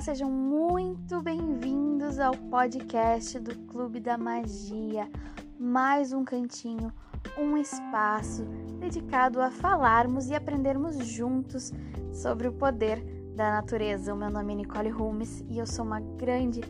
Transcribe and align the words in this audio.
Olá, 0.00 0.06
sejam 0.06 0.30
muito 0.30 1.20
bem-vindos 1.20 2.18
ao 2.18 2.34
podcast 2.34 3.38
do 3.38 3.54
Clube 3.66 4.00
da 4.00 4.16
Magia. 4.16 5.06
Mais 5.58 6.14
um 6.14 6.24
cantinho, 6.24 6.90
um 7.36 7.54
espaço 7.54 8.46
dedicado 8.80 9.42
a 9.42 9.50
falarmos 9.50 10.30
e 10.30 10.34
aprendermos 10.34 10.96
juntos 11.06 11.70
sobre 12.14 12.48
o 12.48 12.52
poder 12.54 13.04
da 13.36 13.50
natureza. 13.50 14.14
O 14.14 14.16
meu 14.16 14.30
nome 14.30 14.54
é 14.54 14.56
Nicole 14.56 14.88
Rumes 14.88 15.44
e 15.50 15.58
eu 15.58 15.66
sou 15.66 15.84
uma 15.84 16.00
grande 16.00 16.62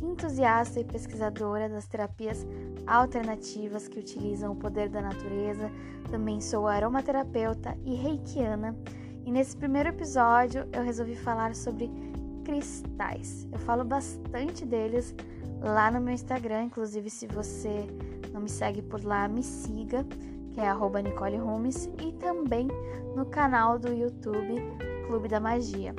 entusiasta 0.00 0.78
e 0.78 0.84
pesquisadora 0.84 1.68
das 1.68 1.88
terapias 1.88 2.46
alternativas 2.86 3.88
que 3.88 3.98
utilizam 3.98 4.52
o 4.52 4.56
poder 4.56 4.88
da 4.88 5.02
natureza. 5.02 5.72
Também 6.08 6.40
sou 6.40 6.68
aromaterapeuta 6.68 7.76
e 7.84 7.96
reikiana. 7.96 8.76
E 9.24 9.32
nesse 9.32 9.56
primeiro 9.56 9.88
episódio 9.88 10.68
eu 10.72 10.84
resolvi 10.84 11.16
falar 11.16 11.52
sobre 11.56 11.90
cristais. 12.46 13.48
Eu 13.50 13.58
falo 13.58 13.84
bastante 13.84 14.64
deles 14.64 15.12
lá 15.60 15.90
no 15.90 16.00
meu 16.00 16.14
Instagram, 16.14 16.62
inclusive 16.62 17.10
se 17.10 17.26
você 17.26 17.84
não 18.32 18.40
me 18.40 18.48
segue 18.48 18.80
por 18.82 19.02
lá, 19.02 19.26
me 19.26 19.42
siga, 19.42 20.06
que 20.52 20.60
é 20.60 21.02
Nicole 21.02 21.38
Holmes, 21.38 21.90
e 22.00 22.12
também 22.12 22.68
no 23.16 23.26
canal 23.26 23.80
do 23.80 23.92
YouTube 23.92 24.62
Clube 25.08 25.28
da 25.28 25.40
Magia. 25.40 25.92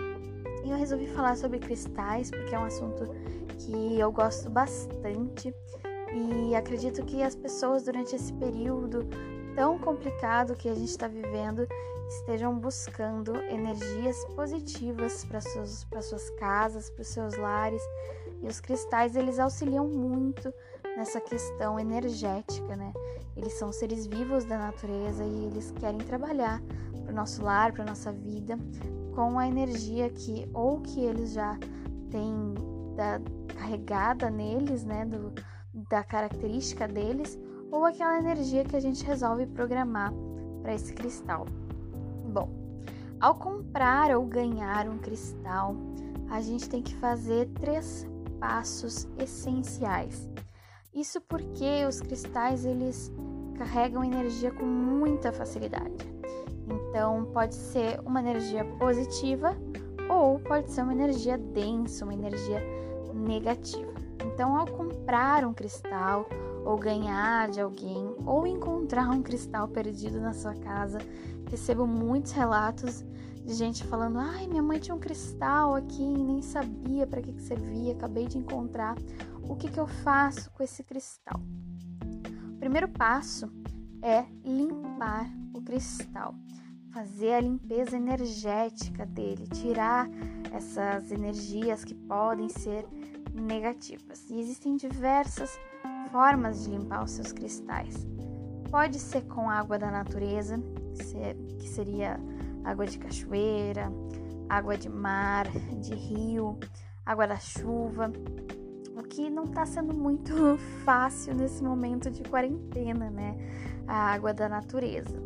E 0.63 0.71
eu 0.71 0.77
resolvi 0.77 1.07
falar 1.07 1.35
sobre 1.35 1.59
cristais 1.59 2.31
porque 2.31 2.55
é 2.55 2.59
um 2.59 2.65
assunto 2.65 3.03
que 3.59 3.99
eu 3.99 4.09
gosto 4.09 4.49
bastante 4.49 5.53
e 6.13 6.55
acredito 6.55 7.03
que 7.05 7.21
as 7.21 7.35
pessoas 7.35 7.83
durante 7.83 8.15
esse 8.15 8.31
período 8.33 9.05
tão 9.57 9.79
complicado 9.79 10.55
que 10.55 10.69
a 10.69 10.75
gente 10.75 10.91
está 10.91 11.07
vivendo 11.07 11.67
estejam 12.07 12.57
buscando 12.59 13.35
energias 13.37 14.23
positivas 14.35 15.25
para 15.25 15.41
suas, 15.41 15.87
suas 16.03 16.29
casas, 16.39 16.91
para 16.91 17.01
os 17.01 17.07
seus 17.07 17.35
lares. 17.35 17.81
E 18.43 18.47
os 18.47 18.61
cristais 18.61 19.15
eles 19.15 19.39
auxiliam 19.39 19.87
muito 19.87 20.53
nessa 20.95 21.19
questão 21.19 21.79
energética, 21.79 22.75
né? 22.75 22.93
Eles 23.35 23.53
são 23.53 23.71
seres 23.71 24.05
vivos 24.05 24.45
da 24.45 24.59
natureza 24.59 25.23
e 25.23 25.45
eles 25.45 25.71
querem 25.71 26.01
trabalhar 26.01 26.61
para 27.03 27.11
o 27.11 27.15
nosso 27.15 27.43
lar, 27.43 27.73
para 27.73 27.83
nossa 27.83 28.11
vida, 28.11 28.59
com 29.15 29.39
a 29.39 29.47
energia 29.47 30.07
que 30.11 30.47
ou 30.53 30.81
que 30.81 31.03
eles 31.03 31.33
já 31.33 31.57
têm 32.11 32.53
da, 32.95 33.19
carregada 33.55 34.29
neles, 34.29 34.85
né? 34.85 35.03
Do, 35.03 35.33
da 35.89 36.03
característica 36.03 36.87
deles, 36.87 37.39
ou 37.71 37.85
aquela 37.85 38.17
energia 38.17 38.63
que 38.63 38.75
a 38.75 38.79
gente 38.79 39.03
resolve 39.03 39.45
programar 39.47 40.13
para 40.61 40.73
esse 40.73 40.93
cristal. 40.93 41.45
Bom, 42.33 42.49
ao 43.19 43.35
comprar 43.35 44.15
ou 44.15 44.25
ganhar 44.25 44.87
um 44.87 44.97
cristal, 44.97 45.75
a 46.29 46.41
gente 46.41 46.69
tem 46.69 46.81
que 46.81 46.95
fazer 46.95 47.47
três 47.59 48.07
passos 48.39 49.07
essenciais. 49.17 50.29
Isso 50.93 51.21
porque 51.21 51.85
os 51.87 51.99
cristais 51.99 52.65
eles 52.65 53.11
carregam 53.57 54.03
energia 54.03 54.51
com 54.51 54.65
muita 54.65 55.31
facilidade. 55.31 56.17
Então, 56.67 57.25
pode 57.33 57.55
ser 57.55 57.99
uma 58.01 58.19
energia 58.19 58.65
positiva 58.77 59.55
ou 60.09 60.39
pode 60.39 60.71
ser 60.71 60.81
uma 60.81 60.93
energia 60.93 61.37
densa, 61.37 62.03
uma 62.03 62.13
energia 62.13 62.61
negativa. 63.13 63.93
Então, 64.25 64.55
ao 64.55 64.67
comprar 64.67 65.45
um 65.45 65.53
cristal 65.53 66.27
ou 66.65 66.77
ganhar 66.77 67.49
de 67.49 67.61
alguém 67.61 68.15
ou 68.25 68.45
encontrar 68.45 69.09
um 69.09 69.21
cristal 69.21 69.67
perdido 69.67 70.19
na 70.19 70.33
sua 70.33 70.53
casa, 70.55 70.99
recebo 71.49 71.87
muitos 71.87 72.31
relatos 72.31 73.03
de 73.45 73.53
gente 73.53 73.83
falando: 73.85 74.19
"Ai, 74.19 74.47
minha 74.47 74.63
mãe 74.63 74.79
tinha 74.79 74.95
um 74.95 74.99
cristal 74.99 75.75
aqui 75.75 76.03
nem 76.03 76.41
sabia 76.41 77.07
para 77.07 77.21
que, 77.21 77.33
que 77.33 77.41
servia, 77.41 77.93
acabei 77.93 78.27
de 78.27 78.37
encontrar. 78.37 78.95
O 79.43 79.55
que 79.55 79.69
que 79.69 79.79
eu 79.79 79.87
faço 79.87 80.51
com 80.51 80.63
esse 80.63 80.83
cristal?" 80.83 81.39
O 82.53 82.59
primeiro 82.59 82.87
passo 82.87 83.49
é 84.01 84.25
limpar 84.43 85.29
o 85.53 85.61
cristal 85.61 86.33
fazer 86.97 87.33
a 87.33 87.41
limpeza 87.41 87.95
energética 87.95 89.05
dele, 89.05 89.47
tirar 89.47 90.09
essas 90.51 91.11
energias 91.11 91.85
que 91.85 91.93
podem 91.93 92.49
ser 92.49 92.87
negativas. 93.33 94.27
E 94.31 94.39
existem 94.39 94.75
diversas 94.75 95.59
formas 96.17 96.63
de 96.63 96.71
limpar 96.71 97.03
os 97.03 97.11
seus 97.11 97.31
cristais. 97.31 98.07
Pode 98.71 98.97
ser 98.97 99.21
com 99.27 99.51
água 99.51 99.77
da 99.77 99.91
natureza, 99.91 100.59
que 101.59 101.69
seria 101.69 102.19
água 102.63 102.87
de 102.87 102.97
cachoeira, 102.97 103.91
água 104.49 104.75
de 104.75 104.89
mar, 104.89 105.47
de 105.79 105.93
rio, 105.93 106.57
água 107.05 107.27
da 107.27 107.37
chuva, 107.37 108.11
o 108.97 109.03
que 109.03 109.29
não 109.29 109.43
está 109.43 109.63
sendo 109.67 109.93
muito 109.93 110.57
fácil 110.83 111.35
nesse 111.35 111.63
momento 111.63 112.09
de 112.09 112.23
quarentena, 112.23 113.11
né? 113.11 113.37
A 113.85 114.11
água 114.11 114.33
da 114.33 114.49
natureza. 114.49 115.21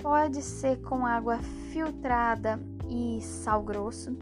Pode 0.00 0.40
ser 0.40 0.80
com 0.80 1.04
água 1.04 1.40
filtrada 1.74 2.58
e 2.88 3.20
sal 3.20 3.62
grosso, 3.62 4.16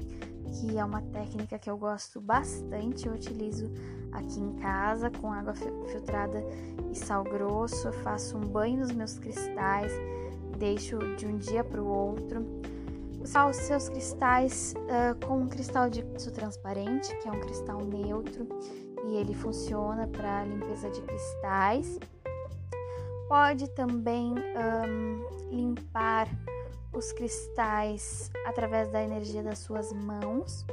que 0.58 0.76
é 0.76 0.84
uma 0.84 1.02
técnica 1.02 1.56
que 1.56 1.70
eu 1.70 1.78
gosto 1.78 2.20
bastante, 2.20 3.06
eu 3.06 3.14
utilizo 3.14 3.70
aqui 4.14 4.40
em 4.40 4.52
casa 4.54 5.10
com 5.10 5.32
água 5.32 5.54
filtrada 5.54 6.42
e 6.90 6.94
sal 6.94 7.24
grosso. 7.24 7.92
Faço 7.92 8.38
um 8.38 8.40
banho 8.40 8.78
nos 8.78 8.92
meus 8.92 9.18
cristais, 9.18 9.92
deixo 10.56 10.98
de 11.16 11.26
um 11.26 11.36
dia 11.36 11.62
para 11.62 11.82
o 11.82 11.86
outro. 11.86 12.44
Usar 13.22 13.48
os 13.48 13.56
seus 13.56 13.88
cristais 13.88 14.74
uh, 14.76 15.26
com 15.26 15.40
um 15.40 15.48
cristal 15.48 15.88
de 15.88 16.04
aço 16.14 16.30
transparente, 16.30 17.16
que 17.18 17.28
é 17.28 17.32
um 17.32 17.40
cristal 17.40 17.80
neutro, 17.82 18.46
e 19.06 19.16
ele 19.16 19.34
funciona 19.34 20.06
para 20.06 20.44
limpeza 20.44 20.90
de 20.90 21.00
cristais. 21.00 21.98
Pode 23.26 23.68
também 23.70 24.34
um, 24.34 25.50
limpar 25.50 26.28
os 26.92 27.12
cristais 27.12 28.30
através 28.46 28.88
da 28.90 29.02
energia 29.02 29.42
das 29.42 29.58
suas 29.58 29.90
mãos. 29.92 30.64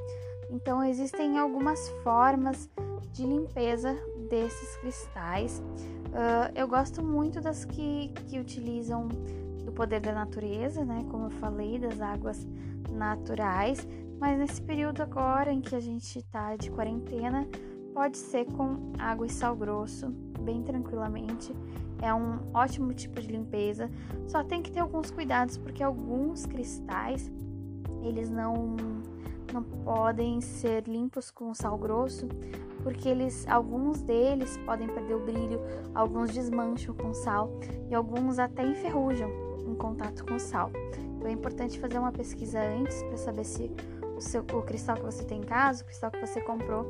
Então, 0.50 0.84
existem 0.84 1.40
algumas 1.40 1.88
formas 2.04 2.70
de 3.14 3.26
limpeza 3.26 3.96
desses 4.30 4.76
cristais. 4.78 5.62
Uh, 6.08 6.52
eu 6.56 6.68
gosto 6.68 7.04
muito 7.04 7.42
das 7.42 7.66
que, 7.66 8.10
que 8.28 8.40
utilizam 8.40 9.08
do 9.64 9.72
poder 9.72 10.00
da 10.00 10.14
natureza, 10.14 10.84
né? 10.84 11.06
Como 11.10 11.26
eu 11.26 11.32
falei, 11.32 11.78
das 11.80 12.02
águas 12.02 12.46
naturais. 12.90 13.88
Mas 14.20 14.38
nesse 14.38 14.62
período 14.62 15.02
agora 15.02 15.52
em 15.52 15.62
que 15.62 15.76
a 15.76 15.80
gente 15.80 16.20
está 16.20 16.56
de 16.56 16.70
quarentena, 16.70 17.48
pode 17.94 18.18
ser 18.18 18.46
com 18.46 18.94
água 19.00 19.26
e 19.26 19.30
sal 19.30 19.56
grosso, 19.56 20.10
bem 20.42 20.62
tranquilamente. 20.62 21.54
É 22.02 22.14
um 22.14 22.40
ótimo 22.54 22.94
tipo 22.94 23.20
de 23.22 23.28
limpeza. 23.28 23.90
Só 24.28 24.44
tem 24.44 24.62
que 24.62 24.72
ter 24.72 24.80
alguns 24.80 25.12
cuidados 25.12 25.58
porque 25.58 25.84
alguns 25.84 26.46
cristais 26.46 27.32
eles 28.02 28.30
não 28.30 28.76
não 29.54 29.64
podem 29.64 30.40
ser 30.40 30.88
limpos 30.88 31.30
com 31.30 31.54
sal 31.54 31.78
grosso, 31.78 32.28
porque 32.84 33.10
eles 33.10 33.48
alguns 33.48 34.02
deles 34.02 34.58
podem 34.66 34.88
perder 34.88 35.16
o 35.16 35.20
brilho, 35.20 35.60
alguns 35.94 36.32
desmancham 36.32 36.94
com 36.96 37.14
sal 37.14 37.52
e 37.90 37.96
alguns 37.96 38.40
até 38.40 38.66
enferrujam 38.66 39.30
em 39.68 39.76
contato 39.76 40.26
com 40.26 40.38
sal. 40.40 40.72
Então 41.16 41.28
é 41.28 41.32
importante 41.32 41.80
fazer 41.80 42.00
uma 42.00 42.12
pesquisa 42.12 42.60
antes 42.62 43.02
para 43.04 43.18
saber 43.18 43.44
se 43.44 43.72
o, 44.18 44.22
seu, 44.22 44.42
o 44.42 44.62
cristal 44.64 44.96
que 44.96 45.04
você 45.04 45.24
tem 45.24 45.40
em 45.40 45.44
casa, 45.44 45.84
o 45.84 45.86
cristal 45.86 46.12
que 46.12 46.20
você 46.20 46.42
comprou, 46.42 46.84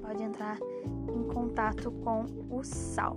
pode 0.00 0.22
entrar 0.22 0.58
em 1.14 1.32
contato 1.32 1.90
com 1.90 2.24
o 2.50 2.62
sal. 2.62 3.16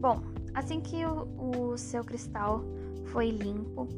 Bom, 0.00 0.22
assim 0.54 0.80
que 0.80 1.04
o, 1.04 1.72
o 1.72 1.76
seu 1.76 2.04
cristal 2.04 2.62
foi 3.06 3.30
limpo, 3.30 3.88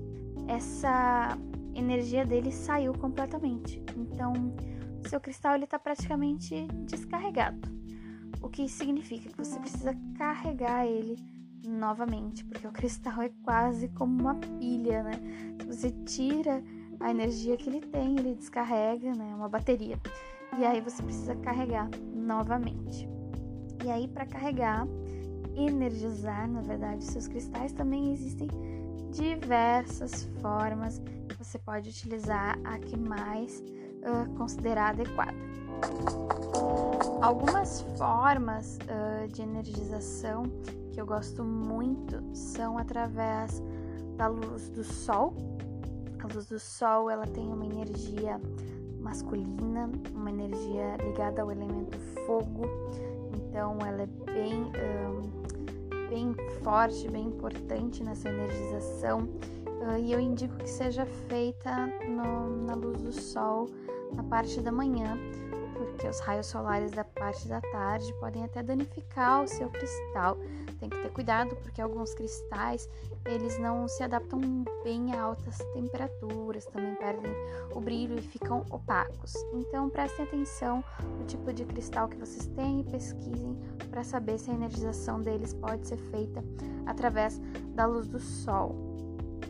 essa 0.49 1.37
energia 1.75 2.25
dele 2.25 2.50
saiu 2.50 2.93
completamente. 2.94 3.82
Então, 3.96 4.32
seu 5.08 5.20
cristal 5.20 5.56
está 5.56 5.79
praticamente 5.79 6.67
descarregado. 6.87 7.69
O 8.43 8.49
que 8.49 8.69
significa 8.69 9.29
que 9.29 9.37
você 9.37 9.58
precisa 9.58 9.94
carregar 10.17 10.87
ele 10.87 11.17
novamente, 11.67 12.44
porque 12.44 12.67
o 12.67 12.73
cristal 12.73 13.23
é 13.23 13.31
quase 13.43 13.88
como 13.88 14.20
uma 14.20 14.35
pilha, 14.58 15.02
né? 15.02 15.12
Se 15.61 15.67
você 15.67 15.91
tira 16.05 16.62
a 16.99 17.11
energia 17.11 17.56
que 17.56 17.69
ele 17.69 17.81
tem, 17.81 18.19
ele 18.19 18.35
descarrega, 18.35 19.14
né? 19.14 19.35
Uma 19.35 19.49
bateria. 19.49 19.99
E 20.58 20.64
aí 20.64 20.81
você 20.81 21.02
precisa 21.02 21.35
carregar 21.37 21.88
novamente. 22.14 23.08
E 23.85 23.91
aí 23.91 24.08
para 24.08 24.26
carregar, 24.26 24.87
energizar, 25.55 26.49
na 26.49 26.61
verdade, 26.61 27.05
seus 27.05 27.26
cristais, 27.26 27.73
também 27.73 28.12
existem 28.12 28.49
diversas 29.11 30.25
formas 30.41 31.00
que 31.29 31.37
você 31.37 31.58
pode 31.58 31.88
utilizar 31.91 32.58
a 32.64 32.79
que 32.79 32.97
mais 32.97 33.62
uh, 34.02 34.29
considerar 34.37 34.91
adequada. 34.91 35.35
Algumas 37.23 37.82
formas 37.97 38.79
uh, 38.82 39.29
de 39.29 39.43
energização 39.43 40.44
que 40.91 41.00
eu 41.00 41.06
gosto 41.06 41.44
muito 41.44 42.23
são 42.35 42.79
através 42.79 43.62
da 44.17 44.26
luz 44.26 44.69
do 44.70 44.82
sol. 44.85 45.35
A 46.19 46.35
luz 46.35 46.47
do 46.47 46.58
sol 46.58 47.08
ela 47.08 47.26
tem 47.26 47.50
uma 47.52 47.64
energia 47.64 48.41
masculina, 49.00 49.91
uma 50.14 50.31
energia 50.31 50.97
ligada 50.99 51.43
ao 51.43 51.50
elemento 51.50 51.99
fogo. 52.26 52.67
Então 53.35 53.79
ela 53.85 54.02
é 54.02 54.06
bem, 54.26 54.64
um, 54.64 56.08
bem 56.08 56.35
forte, 56.62 57.08
bem 57.08 57.26
importante 57.26 58.02
nessa 58.02 58.29
energização. 58.29 59.29
Uh, 59.81 59.99
e 59.99 60.12
eu 60.12 60.21
indico 60.21 60.55
que 60.56 60.69
seja 60.69 61.06
feita 61.06 61.87
no, 62.06 62.67
na 62.67 62.75
luz 62.75 63.00
do 63.00 63.12
sol 63.12 63.67
na 64.12 64.23
parte 64.23 64.61
da 64.61 64.71
manhã, 64.71 65.17
porque 65.75 66.06
os 66.06 66.21
raios 66.21 66.47
solares 66.47 66.91
da 66.91 67.05
parte 67.05 67.49
da 67.49 67.61
tarde 67.61 68.12
podem 68.21 68.44
até 68.44 68.62
danificar 68.62 69.43
o 69.43 69.49
seu 69.49 69.71
cristal. 69.71 70.37
Tem 70.79 70.88
que 70.88 71.00
ter 71.00 71.11
cuidado 71.11 71.56
porque 71.56 71.81
alguns 71.81 72.12
cristais 72.15 72.88
eles 73.25 73.59
não 73.59 73.88
se 73.88 74.03
adaptam 74.03 74.41
bem 74.85 75.15
a 75.15 75.23
altas 75.23 75.59
temperaturas, 75.73 76.67
também 76.67 76.94
perdem 76.97 77.33
o 77.75 77.81
brilho 77.81 78.19
e 78.19 78.23
ficam 78.23 78.65
opacos. 78.71 79.35
Então 79.53 79.88
prestem 79.88 80.25
atenção 80.25 80.85
no 81.19 81.25
tipo 81.25 81.53
de 81.53 81.65
cristal 81.65 82.09
que 82.09 82.17
vocês 82.17 82.47
têm 82.49 82.81
e 82.81 82.85
pesquisem 82.85 83.59
para 83.91 84.05
saber 84.05 84.38
se 84.38 84.50
a 84.50 84.55
energização 84.55 85.21
deles 85.21 85.55
pode 85.55 85.87
ser 85.87 85.97
feita 85.97 86.44
através 86.87 87.41
da 87.75 87.87
luz 87.87 88.06
do 88.06 88.19
sol. 88.19 88.89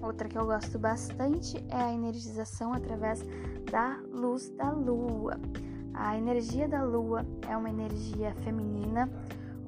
Outra 0.03 0.29
que 0.29 0.39
eu 0.39 0.47
gosto 0.47 0.79
bastante 0.79 1.63
é 1.69 1.77
a 1.77 1.93
energização 1.93 2.73
através 2.73 3.23
da 3.71 4.01
luz 4.11 4.49
da 4.51 4.71
lua. 4.71 5.39
A 5.93 6.17
energia 6.17 6.67
da 6.67 6.83
lua 6.83 7.27
é 7.49 7.57
uma 7.57 7.69
energia 7.69 8.35
feminina, 8.37 9.11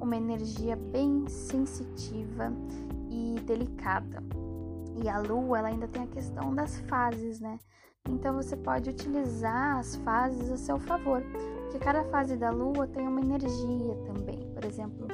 uma 0.00 0.16
energia 0.16 0.74
bem 0.74 1.26
sensitiva 1.28 2.52
e 3.10 3.36
delicada. 3.42 4.22
E 5.02 5.08
a 5.08 5.18
lua, 5.18 5.58
ela 5.58 5.68
ainda 5.68 5.86
tem 5.86 6.04
a 6.04 6.06
questão 6.06 6.54
das 6.54 6.78
fases, 6.80 7.40
né? 7.40 7.58
Então 8.08 8.34
você 8.34 8.56
pode 8.56 8.90
utilizar 8.90 9.78
as 9.78 9.96
fases 9.96 10.50
a 10.50 10.56
seu 10.56 10.78
favor, 10.78 11.22
porque 11.62 11.78
cada 11.78 12.04
fase 12.04 12.36
da 12.36 12.50
lua 12.50 12.86
tem 12.86 13.06
uma 13.06 13.20
energia 13.20 13.94
também. 14.06 14.50
Por 14.54 14.64
exemplo, 14.64 15.06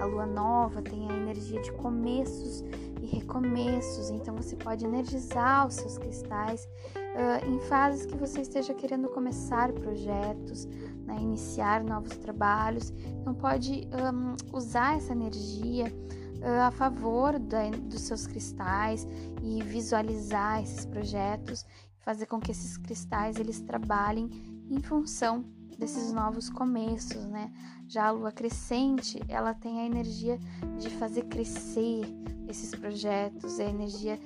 a 0.00 0.04
lua 0.04 0.26
nova 0.26 0.80
tem 0.80 1.10
a 1.10 1.16
energia 1.16 1.60
de 1.60 1.72
começos 1.72 2.64
recomeços, 3.08 4.10
então 4.10 4.34
você 4.36 4.56
pode 4.56 4.84
energizar 4.84 5.66
os 5.66 5.74
seus 5.74 5.98
cristais 5.98 6.68
uh, 6.96 7.46
em 7.48 7.58
fases 7.60 8.06
que 8.06 8.16
você 8.16 8.40
esteja 8.40 8.74
querendo 8.74 9.08
começar 9.08 9.72
projetos, 9.72 10.66
né, 11.04 11.16
iniciar 11.20 11.82
novos 11.82 12.16
trabalhos. 12.16 12.92
Então, 13.20 13.34
pode 13.34 13.88
um, 13.92 14.56
usar 14.56 14.96
essa 14.96 15.12
energia 15.12 15.86
uh, 15.86 16.66
a 16.66 16.70
favor 16.70 17.38
da, 17.38 17.70
dos 17.70 18.02
seus 18.02 18.26
cristais 18.26 19.06
e 19.42 19.62
visualizar 19.62 20.62
esses 20.62 20.84
projetos, 20.84 21.64
fazer 22.00 22.26
com 22.26 22.38
que 22.38 22.50
esses 22.50 22.76
cristais 22.76 23.36
eles 23.36 23.60
trabalhem 23.60 24.30
em 24.70 24.80
função 24.80 25.44
desses 25.78 26.12
novos 26.12 26.50
começos, 26.50 27.24
né? 27.26 27.50
Já 27.86 28.06
a 28.06 28.10
lua 28.10 28.32
crescente, 28.32 29.22
ela 29.28 29.54
tem 29.54 29.80
a 29.80 29.86
energia 29.86 30.38
de 30.78 30.90
fazer 30.90 31.22
crescer 31.24 32.02
esses 32.48 32.74
projetos, 32.74 33.60
a 33.60 33.64
energia 33.64 34.18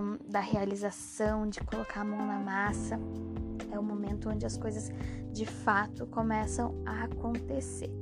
um, 0.00 0.18
da 0.30 0.40
realização, 0.40 1.48
de 1.48 1.60
colocar 1.60 2.02
a 2.02 2.04
mão 2.04 2.24
na 2.24 2.38
massa. 2.38 2.98
É 3.70 3.78
o 3.78 3.82
momento 3.82 4.28
onde 4.28 4.46
as 4.46 4.56
coisas 4.56 4.90
de 5.32 5.46
fato 5.46 6.06
começam 6.06 6.74
a 6.86 7.04
acontecer. 7.04 8.01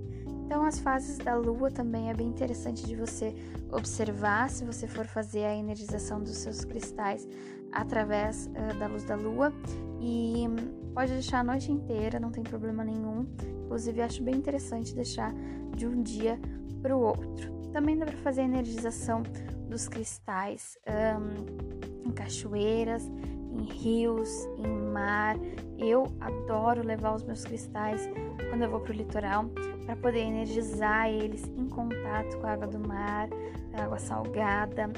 Então, 0.51 0.65
as 0.65 0.81
fases 0.81 1.17
da 1.17 1.37
lua 1.37 1.71
também 1.71 2.11
é 2.11 2.13
bem 2.13 2.27
interessante 2.27 2.85
de 2.85 2.97
você 2.97 3.33
observar 3.71 4.51
se 4.51 4.65
você 4.65 4.89
for 4.89 5.07
fazer 5.07 5.45
a 5.45 5.55
energização 5.55 6.21
dos 6.21 6.39
seus 6.39 6.65
cristais 6.65 7.29
através 7.71 8.47
uh, 8.49 8.77
da 8.77 8.89
luz 8.89 9.05
da 9.05 9.15
lua 9.15 9.53
e 10.01 10.49
pode 10.93 11.13
deixar 11.13 11.39
a 11.39 11.45
noite 11.45 11.71
inteira, 11.71 12.19
não 12.19 12.33
tem 12.33 12.43
problema 12.43 12.83
nenhum. 12.83 13.29
Inclusive, 13.65 14.03
acho 14.03 14.25
bem 14.25 14.35
interessante 14.35 14.93
deixar 14.93 15.33
de 15.77 15.87
um 15.87 16.03
dia 16.03 16.37
para 16.83 16.97
o 16.97 17.01
outro. 17.01 17.53
Também 17.73 17.97
dá 17.97 18.07
para 18.07 18.17
fazer 18.17 18.41
a 18.41 18.45
energização 18.45 19.23
dos 19.69 19.87
cristais 19.87 20.77
um, 20.85 22.09
em 22.09 22.11
cachoeiras, 22.11 23.09
em 23.51 23.65
rios, 23.65 24.49
em 24.59 24.93
mar. 24.93 25.37
Eu 25.79 26.07
adoro 26.21 26.85
levar 26.85 27.15
os 27.15 27.23
meus 27.23 27.45
cristais 27.45 28.09
quando 28.49 28.63
eu 28.63 28.71
vou 28.71 28.81
para 28.81 28.93
o 28.93 28.97
litoral 28.97 29.47
para 29.85 29.97
poder 29.97 30.21
energizar 30.21 31.09
eles 31.09 31.45
em 31.57 31.69
contato 31.69 32.39
com 32.39 32.47
a 32.47 32.53
água 32.53 32.67
do 32.67 32.79
mar, 32.79 33.29
a 33.75 33.83
água 33.83 33.99
salgada, 33.99 34.91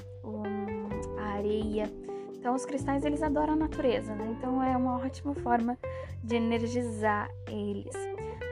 a 1.19 1.23
areia. 1.35 1.91
Então, 2.35 2.55
os 2.55 2.67
cristais 2.67 3.05
eles 3.05 3.23
adoram 3.23 3.53
a 3.53 3.57
natureza, 3.57 4.15
né? 4.15 4.35
Então, 4.37 4.63
é 4.63 4.77
uma 4.77 4.99
ótima 4.99 5.35
forma 5.35 5.79
de 6.25 6.37
energizar 6.37 7.31
eles. 7.49 7.95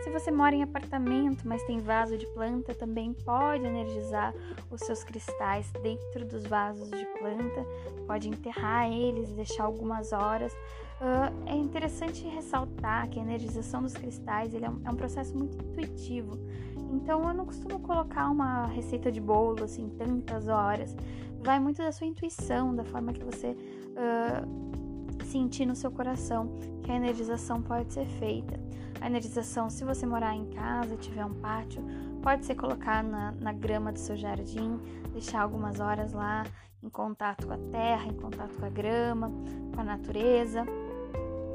Se 0.02 0.10
você 0.10 0.30
mora 0.30 0.54
em 0.54 0.62
apartamento, 0.62 1.46
mas 1.46 1.62
tem 1.64 1.78
vaso 1.78 2.16
de 2.16 2.26
planta, 2.28 2.74
também 2.74 3.12
pode 3.12 3.64
energizar 3.64 4.34
os 4.70 4.80
seus 4.80 5.04
cristais 5.04 5.70
dentro 5.82 6.24
dos 6.24 6.46
vasos 6.46 6.90
de 6.90 7.04
planta, 7.18 7.66
pode 8.06 8.28
enterrar 8.28 8.90
eles, 8.90 9.30
deixar 9.32 9.64
algumas 9.64 10.12
horas. 10.12 10.52
Uh, 10.52 11.48
é 11.48 11.54
interessante 11.54 12.26
ressaltar 12.26 13.08
que 13.10 13.18
a 13.18 13.22
energização 13.22 13.82
dos 13.82 13.92
cristais 13.92 14.54
ele 14.54 14.64
é, 14.64 14.70
um, 14.70 14.80
é 14.84 14.90
um 14.90 14.96
processo 14.96 15.36
muito 15.36 15.56
intuitivo. 15.62 16.38
Então 16.92 17.26
eu 17.28 17.34
não 17.34 17.44
costumo 17.44 17.78
colocar 17.80 18.30
uma 18.30 18.66
receita 18.66 19.12
de 19.12 19.20
bolo 19.20 19.64
assim 19.64 19.88
tantas 19.90 20.48
horas. 20.48 20.96
Vai 21.42 21.60
muito 21.60 21.78
da 21.78 21.92
sua 21.92 22.06
intuição, 22.06 22.74
da 22.74 22.84
forma 22.84 23.12
que 23.12 23.22
você 23.22 23.48
uh, 23.48 25.24
sentir 25.24 25.66
no 25.66 25.76
seu 25.76 25.90
coração 25.90 26.58
que 26.82 26.90
a 26.90 26.96
energização 26.96 27.62
pode 27.62 27.92
ser 27.92 28.06
feita. 28.06 28.69
A 29.00 29.06
energização, 29.06 29.70
se 29.70 29.84
você 29.84 30.04
morar 30.04 30.34
em 30.34 30.46
casa, 30.50 30.96
tiver 30.96 31.24
um 31.24 31.34
pátio, 31.34 31.82
pode 32.22 32.44
ser 32.44 32.54
colocar 32.54 33.02
na, 33.02 33.32
na 33.32 33.52
grama 33.52 33.92
do 33.92 33.98
seu 33.98 34.16
jardim, 34.16 34.78
deixar 35.12 35.42
algumas 35.42 35.80
horas 35.80 36.12
lá 36.12 36.44
em 36.82 36.88
contato 36.88 37.46
com 37.46 37.52
a 37.52 37.58
terra, 37.70 38.06
em 38.06 38.14
contato 38.14 38.56
com 38.58 38.66
a 38.66 38.70
grama, 38.70 39.30
com 39.74 39.80
a 39.80 39.84
natureza. 39.84 40.64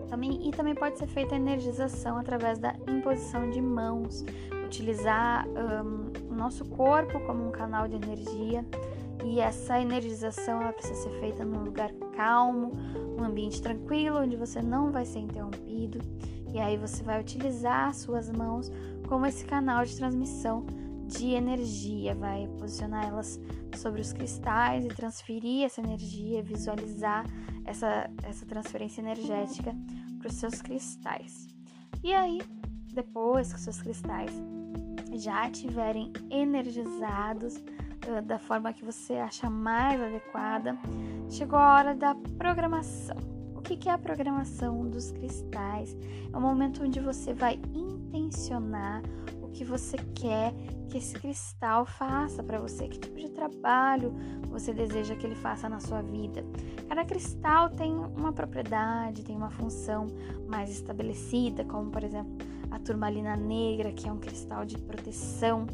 Também, 0.10 0.48
e 0.48 0.52
também 0.52 0.76
pode 0.76 0.98
ser 0.98 1.08
feita 1.08 1.36
a 1.36 1.38
energização 1.38 2.18
através 2.18 2.60
da 2.60 2.76
imposição 2.88 3.50
de 3.50 3.62
mãos, 3.62 4.24
utilizar 4.66 5.48
um, 5.48 6.32
o 6.32 6.36
nosso 6.36 6.66
corpo 6.66 7.20
como 7.22 7.48
um 7.48 7.52
canal 7.52 7.88
de 7.88 7.96
energia. 7.96 8.66
E 9.24 9.40
essa 9.40 9.80
energização 9.80 10.62
ela 10.62 10.74
precisa 10.74 11.04
ser 11.04 11.20
feita 11.20 11.46
num 11.46 11.64
lugar 11.64 11.92
calmo, 12.16 12.72
um 13.18 13.24
ambiente 13.24 13.62
tranquilo, 13.62 14.20
onde 14.20 14.36
você 14.36 14.62
não 14.62 14.92
vai 14.92 15.06
ser 15.06 15.20
interrompido. 15.20 16.00
E 16.54 16.60
aí 16.60 16.78
você 16.78 17.04
vai 17.04 17.20
utilizar 17.20 17.94
suas 17.94 18.30
mãos 18.30 18.72
como 19.08 19.26
esse 19.26 19.46
canal 19.46 19.86
de 19.86 19.96
transmissão 19.96 20.66
de 21.08 21.32
energia, 21.32 22.16
vai 22.16 22.48
posicionar 22.58 23.06
elas 23.06 23.40
sobre 23.78 24.02
os 24.02 24.12
cristais 24.12 24.86
e 24.86 24.88
transferir 24.88 25.66
essa 25.66 25.82
energia, 25.82 26.42
visualizar 26.42 27.26
essa, 27.64 28.10
essa 28.24 28.46
transferência 28.46 29.02
energética 29.02 29.76
para 30.18 30.28
os 30.28 30.36
seus 30.36 30.62
cristais. 30.62 31.48
E 32.04 32.14
aí, 32.14 32.42
depois 32.94 33.50
que 33.50 33.56
os 33.56 33.62
seus 33.62 33.82
cristais 33.82 34.32
já 35.14 35.48
estiverem 35.50 36.12
energizados 36.30 37.62
da 38.26 38.40
forma 38.40 38.74
que 38.74 38.84
você 38.84 39.14
acha 39.14 39.50
mais 39.50 40.02
adequada, 40.02 40.78
chegou 41.30 41.58
a 41.58 41.76
hora 41.76 41.96
da 41.96 42.16
programação 42.38 43.36
que 43.76 43.90
é 43.90 43.92
a 43.92 43.98
programação 43.98 44.88
dos 44.88 45.12
cristais? 45.12 45.98
É 46.32 46.38
o 46.38 46.40
momento 46.42 46.84
onde 46.84 47.00
você 47.00 47.34
vai 47.34 47.60
intencionar 47.74 49.02
o 49.42 49.50
que 49.50 49.64
você 49.64 49.98
quer 50.14 50.54
que 50.90 51.00
esse 51.00 51.16
cristal 51.16 51.86
faça 51.86 52.44
para 52.44 52.60
você, 52.60 52.88
que 52.88 53.00
tipo 53.00 53.20
de 53.20 53.30
trabalho 53.32 54.14
você 54.50 54.72
deseja 54.72 55.16
que 55.16 55.26
ele 55.26 55.36
faça 55.36 55.68
na 55.68 55.80
sua 55.80 56.02
vida. 56.02 56.46
Cada 56.88 57.04
cristal 57.04 57.70
tem 57.70 57.92
uma 57.92 58.32
propriedade, 58.32 59.24
tem 59.24 59.36
uma 59.36 59.50
função 59.50 60.08
mais 60.48 60.70
estabelecida, 60.70 61.66
como 61.66 61.90
por 61.90 62.04
exemplo 62.04 62.38
a 62.70 62.80
turmalina 62.80 63.36
negra, 63.36 63.92
que 63.92 64.08
é 64.08 64.12
um 64.12 64.20
cristal 64.20 64.64
de 64.64 64.78
proteção 64.78 65.66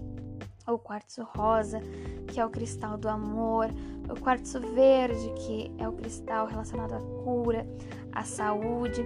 o 0.68 0.77
quartzo 0.77 1.24
rosa, 1.36 1.80
que 2.27 2.39
é 2.39 2.46
o 2.46 2.50
cristal 2.50 2.98
do 2.98 3.10
amor, 3.10 3.68
o 4.10 4.20
quartzo 4.20 4.60
verde, 4.60 5.34
que 5.36 5.72
é 5.77 5.88
o 5.88 5.94
cristal 5.94 6.46
relacionado 6.46 6.94
à 6.94 7.00
cura, 7.24 7.68
à 8.12 8.24
saúde, 8.24 9.06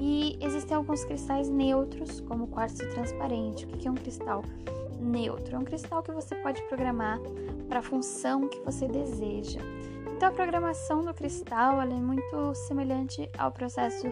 e 0.00 0.36
existem 0.40 0.76
alguns 0.76 1.04
cristais 1.04 1.48
neutros, 1.48 2.20
como 2.20 2.44
o 2.44 2.48
quartzo 2.48 2.88
transparente. 2.90 3.64
O 3.64 3.68
que 3.68 3.86
é 3.86 3.90
um 3.90 3.94
cristal 3.94 4.42
neutro? 5.00 5.56
É 5.56 5.58
um 5.58 5.64
cristal 5.64 6.02
que 6.02 6.10
você 6.10 6.34
pode 6.36 6.62
programar 6.62 7.18
para 7.68 7.78
a 7.78 7.82
função 7.82 8.48
que 8.48 8.60
você 8.60 8.88
deseja. 8.88 9.60
Então, 10.16 10.28
a 10.28 10.32
programação 10.32 11.04
do 11.04 11.12
cristal 11.12 11.80
é 11.82 11.86
muito 11.86 12.54
semelhante 12.54 13.28
ao 13.36 13.50
processo 13.50 14.06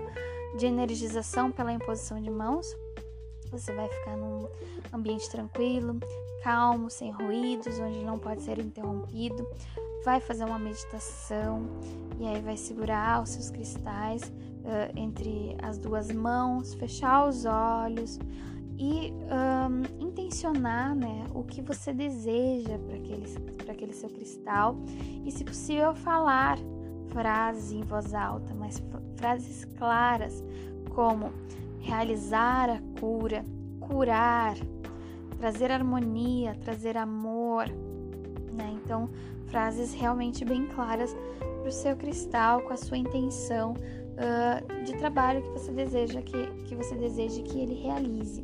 de 0.57 0.67
energização 0.67 1.51
pela 1.51 1.73
imposição 1.73 2.21
de 2.21 2.31
mãos. 2.31 2.77
Você 3.53 3.73
vai 3.73 3.89
ficar 3.89 4.17
num 4.17 4.49
ambiente 4.93 5.31
tranquilo, 5.31 6.01
calmo, 6.43 6.91
sem 6.91 7.11
ruídos, 7.13 7.79
onde 7.79 8.05
não 8.05 8.19
pode 8.19 8.43
ser 8.43 8.59
interrompido. 8.59 9.47
vai 10.05 10.21
fazer 10.21 10.45
uma 10.45 10.59
meditação 10.59 11.63
e 12.19 12.27
aí 12.27 12.41
vai 12.41 12.57
segurar 12.57 13.23
os 13.23 13.31
seus 13.31 13.51
cristais 13.51 14.23
uh, 14.25 14.97
entre 14.97 15.57
as 15.63 15.79
duas 15.79 16.11
mãos, 16.11 16.75
fechar 16.75 17.29
os 17.29 17.45
olhos 17.45 18.19
e 18.79 19.13
um, 19.13 20.05
intencionar 20.05 20.95
né, 20.95 21.27
o 21.35 21.45
que 21.45 21.63
você 21.63 21.93
deseja 21.93 22.79
para 22.79 22.97
aquele, 22.97 23.27
aquele 23.71 23.93
seu 23.93 24.09
cristal 24.09 24.77
e, 25.25 25.31
se 25.31 25.45
possível, 25.45 25.95
falar 25.95 26.59
frases 27.09 27.73
em 27.73 27.83
voz 27.83 28.13
alta, 28.15 28.53
mas 28.55 28.83
frases 29.17 29.65
claras, 29.77 30.43
como 30.95 31.31
realizar 31.83 32.71
a 32.71 32.81
cura, 32.99 33.45
curar, 33.81 34.57
trazer 35.39 35.71
harmonia, 35.71 36.57
trazer 36.61 36.97
amor. 36.97 37.69
Né? 38.53 38.79
Então, 38.83 39.11
frases 39.47 39.93
realmente 39.93 40.45
bem 40.45 40.67
claras 40.69 41.15
para 41.61 41.69
o 41.69 41.73
seu 41.73 41.97
cristal, 41.97 42.63
com 42.63 42.73
a 42.73 42.77
sua 42.77 42.97
intenção 42.97 43.75
uh, 43.75 44.85
de 44.85 44.97
trabalho 44.97 45.43
que 45.43 45.51
você 45.51 45.73
deseja 45.73 46.23
que, 46.23 46.47
que 46.65 46.75
você 46.75 46.95
deseje 46.95 47.43
que 47.43 47.59
ele 47.61 47.75
realize. 47.75 48.43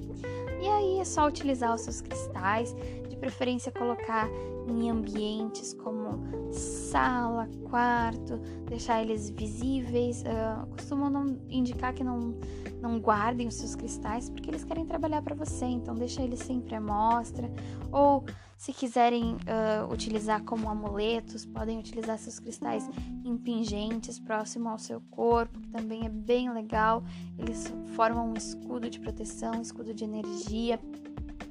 E 0.61 0.67
aí 0.67 0.99
é 0.99 1.05
só 1.05 1.27
utilizar 1.27 1.75
os 1.75 1.83
seus 1.83 2.01
cristais, 2.01 2.75
de 3.09 3.17
preferência 3.17 3.71
colocar 3.71 4.29
em 4.69 4.91
ambientes 4.91 5.73
como 5.73 6.21
sala, 6.53 7.49
quarto, 7.65 8.39
deixar 8.69 9.03
eles 9.03 9.31
visíveis. 9.31 10.23
Uh, 10.23 10.67
costumam 10.69 11.11
não 11.11 11.39
indicar 11.49 11.95
que 11.95 12.03
não, 12.03 12.35
não 12.81 12.99
guardem 12.99 13.47
os 13.47 13.55
seus 13.55 13.75
cristais 13.75 14.31
porque 14.31 14.51
eles 14.51 14.65
querem 14.65 14.87
trabalhar 14.87 15.23
para 15.23 15.35
você, 15.35 15.67
então 15.67 15.95
deixa 15.95 16.23
eles 16.23 16.41
sempre 16.41 16.75
à 16.75 16.81
mostra. 16.81 17.51
Ou 17.93 18.25
se 18.57 18.73
quiserem 18.73 19.35
uh, 19.35 19.93
utilizar 19.93 20.43
como 20.43 20.69
amuletos, 20.69 21.47
podem 21.47 21.79
utilizar 21.79 22.19
seus 22.19 22.41
cristais 22.41 22.89
impingentes 23.25 24.19
próximo 24.19 24.69
ao 24.69 24.79
seu 24.79 25.01
corpo, 25.11 25.61
que 25.61 25.69
também 25.69 26.05
é 26.05 26.09
bem 26.09 26.53
legal. 26.53 27.05
Eles 27.39 27.73
formam 27.95 28.31
um 28.31 28.35
escudo 28.35 28.91
de 28.91 28.99
proteção, 28.99 29.59
um 29.59 29.63
escudo 29.63 29.95
de 29.95 30.03
energia. 30.03 30.81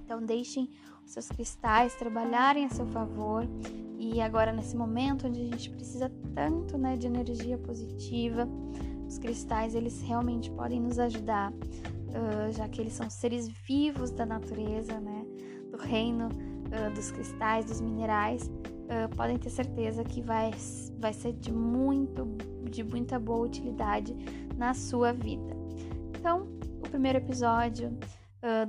Então 0.03 0.21
deixem 0.21 0.69
seus 1.07 1.29
cristais 1.29 1.95
trabalharem 1.95 2.65
a 2.65 2.69
seu 2.69 2.85
favor. 2.85 3.47
E 3.97 4.21
agora 4.21 4.51
nesse 4.51 4.75
momento 4.75 5.25
onde 5.25 5.41
a 5.41 5.45
gente 5.45 5.69
precisa 5.71 6.11
tanto, 6.35 6.77
né, 6.77 6.95
de 6.95 7.07
energia 7.07 7.57
positiva, 7.57 8.47
os 9.07 9.17
cristais 9.17 9.73
eles 9.73 10.01
realmente 10.01 10.51
podem 10.51 10.79
nos 10.79 10.99
ajudar, 10.99 11.51
uh, 11.51 12.51
já 12.51 12.67
que 12.67 12.81
eles 12.81 12.93
são 12.93 13.09
seres 13.09 13.47
vivos 13.47 14.11
da 14.11 14.25
natureza, 14.25 14.99
né, 14.99 15.25
do 15.71 15.77
reino 15.77 16.27
uh, 16.27 16.93
dos 16.93 17.09
cristais, 17.09 17.65
dos 17.65 17.81
minerais, 17.81 18.43
uh, 18.43 19.15
podem 19.15 19.37
ter 19.37 19.49
certeza 19.49 20.03
que 20.03 20.21
vai, 20.21 20.51
vai 20.99 21.13
ser 21.13 21.33
de 21.33 21.51
muito, 21.51 22.27
de 22.69 22.83
muita 22.83 23.17
boa 23.17 23.45
utilidade 23.45 24.13
na 24.55 24.73
sua 24.73 25.13
vida. 25.13 25.55
Então, 26.19 26.47
o 26.79 26.89
primeiro 26.89 27.17
episódio 27.17 27.97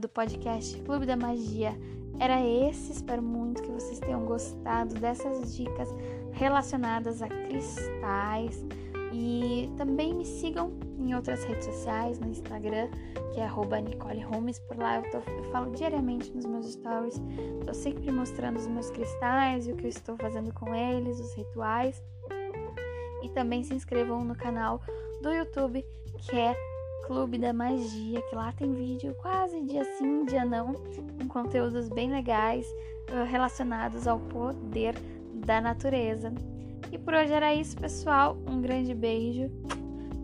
do 0.00 0.08
podcast 0.08 0.80
Clube 0.80 1.04
da 1.04 1.14
Magia 1.14 1.78
era 2.18 2.40
esse. 2.44 2.92
Espero 2.92 3.22
muito 3.22 3.62
que 3.62 3.70
vocês 3.70 3.98
tenham 4.00 4.24
gostado 4.24 4.94
dessas 4.94 5.56
dicas 5.56 5.88
relacionadas 6.32 7.22
a 7.22 7.28
cristais. 7.28 8.64
E 9.12 9.70
também 9.76 10.14
me 10.14 10.24
sigam 10.24 10.72
em 10.98 11.14
outras 11.14 11.42
redes 11.44 11.64
sociais, 11.64 12.18
no 12.18 12.28
Instagram, 12.28 12.88
que 13.32 13.40
é 13.40 13.80
Nicole 13.80 14.20
Holmes. 14.20 14.58
Por 14.58 14.76
lá 14.76 14.96
eu, 14.96 15.10
tô, 15.10 15.18
eu 15.30 15.44
falo 15.50 15.70
diariamente 15.72 16.30
nos 16.34 16.44
meus 16.44 16.72
stories. 16.72 17.20
Estou 17.60 17.74
sempre 17.74 18.10
mostrando 18.10 18.56
os 18.58 18.66
meus 18.66 18.90
cristais 18.90 19.66
e 19.66 19.72
o 19.72 19.76
que 19.76 19.86
eu 19.86 19.90
estou 19.90 20.16
fazendo 20.16 20.52
com 20.52 20.74
eles, 20.74 21.18
os 21.20 21.34
rituais. 21.34 22.02
E 23.22 23.28
também 23.30 23.64
se 23.64 23.74
inscrevam 23.74 24.24
no 24.24 24.36
canal 24.36 24.80
do 25.22 25.32
YouTube, 25.32 25.84
que 26.18 26.36
é 26.36 26.54
Clube 27.06 27.38
da 27.38 27.52
Magia, 27.52 28.20
que 28.22 28.34
lá 28.34 28.52
tem 28.52 28.72
vídeo 28.72 29.14
quase 29.22 29.62
dia 29.62 29.84
sim, 29.96 30.24
dia 30.24 30.44
não, 30.44 30.72
com 30.72 31.28
conteúdos 31.28 31.88
bem 31.88 32.10
legais 32.10 32.66
relacionados 33.30 34.06
ao 34.06 34.18
poder 34.18 34.94
da 35.46 35.60
natureza. 35.60 36.32
E 36.92 36.98
por 36.98 37.14
hoje 37.14 37.32
era 37.32 37.54
isso, 37.54 37.76
pessoal. 37.76 38.36
Um 38.46 38.60
grande 38.60 38.94
beijo 38.94 39.50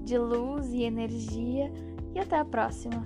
de 0.04 0.18
luz 0.18 0.72
e 0.72 0.82
energia 0.82 1.72
e 2.14 2.18
até 2.18 2.38
a 2.38 2.44
próxima. 2.44 3.04